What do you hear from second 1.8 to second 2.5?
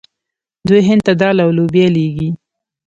لیږي.